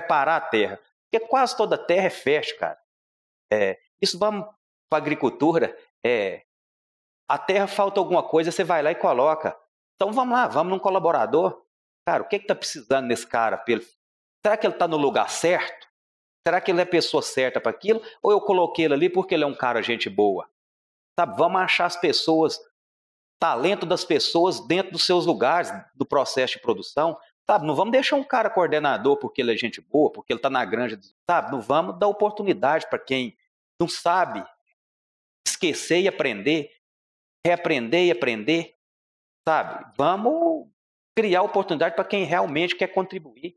preparar 0.00 0.36
a 0.36 0.46
terra. 0.46 0.80
Porque 1.10 1.26
quase 1.26 1.56
toda 1.56 1.76
a 1.76 1.78
terra 1.78 2.06
é 2.06 2.10
fértil, 2.10 2.58
cara. 2.58 2.78
É, 3.52 3.78
isso 4.00 4.18
vamos 4.18 4.46
para 4.90 4.98
a 4.98 5.02
agricultura, 5.02 5.76
é, 6.04 6.44
a 7.28 7.38
terra 7.38 7.66
falta 7.66 8.00
alguma 8.00 8.22
coisa, 8.22 8.50
você 8.50 8.64
vai 8.64 8.82
lá 8.82 8.90
e 8.90 8.96
coloca. 8.96 9.56
Então 9.96 10.12
vamos 10.12 10.34
lá, 10.34 10.48
vamos 10.48 10.72
num 10.72 10.78
colaborador. 10.78 11.62
Cara, 12.06 12.22
o 12.22 12.28
que 12.28 12.36
está 12.36 12.54
precisando 12.54 13.06
nesse 13.06 13.26
cara? 13.26 13.62
Será 14.44 14.56
que 14.56 14.66
ele 14.66 14.74
está 14.74 14.86
no 14.86 14.96
lugar 14.96 15.30
certo? 15.30 15.88
Será 16.46 16.60
que 16.60 16.70
ele 16.70 16.80
é 16.80 16.82
a 16.82 16.86
pessoa 16.86 17.22
certa 17.22 17.60
para 17.60 17.70
aquilo? 17.70 18.02
Ou 18.22 18.30
eu 18.30 18.40
coloquei 18.40 18.84
ele 18.84 18.94
ali 18.94 19.08
porque 19.08 19.34
ele 19.34 19.44
é 19.44 19.46
um 19.46 19.54
cara 19.54 19.80
gente 19.82 20.10
boa? 20.10 20.50
Sabe, 21.18 21.36
vamos 21.38 21.60
achar 21.62 21.86
as 21.86 21.96
pessoas, 21.96 22.58
talento 23.40 23.86
das 23.86 24.04
pessoas 24.04 24.60
dentro 24.66 24.92
dos 24.92 25.06
seus 25.06 25.24
lugares 25.24 25.72
do 25.94 26.04
processo 26.04 26.54
de 26.54 26.60
produção. 26.60 27.16
Sabe, 27.48 27.66
não 27.66 27.74
vamos 27.74 27.92
deixar 27.92 28.16
um 28.16 28.24
cara 28.24 28.48
coordenador 28.48 29.18
porque 29.18 29.42
ele 29.42 29.52
é 29.52 29.56
gente 29.56 29.80
boa, 29.80 30.10
porque 30.10 30.32
ele 30.32 30.38
está 30.38 30.48
na 30.48 30.64
granja. 30.64 30.98
Sabe, 31.28 31.52
não 31.52 31.60
vamos 31.60 31.98
dar 31.98 32.08
oportunidade 32.08 32.88
para 32.88 32.98
quem 32.98 33.36
não 33.78 33.88
sabe 33.88 34.44
esquecer 35.46 36.00
e 36.00 36.08
aprender, 36.08 36.70
reaprender 37.46 38.06
e 38.06 38.10
aprender. 38.10 38.76
Sabe, 39.46 39.92
vamos 39.96 40.68
criar 41.16 41.42
oportunidade 41.42 41.94
para 41.94 42.04
quem 42.04 42.24
realmente 42.24 42.74
quer 42.74 42.88
contribuir. 42.88 43.56